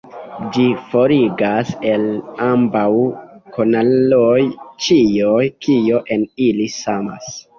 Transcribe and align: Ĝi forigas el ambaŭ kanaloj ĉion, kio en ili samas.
Ĝi 0.53 0.63
forigas 0.93 1.69
el 1.89 2.05
ambaŭ 2.45 2.87
kanaloj 3.59 4.39
ĉion, 4.85 5.53
kio 5.67 6.03
en 6.17 6.27
ili 6.49 6.69
samas. 6.79 7.31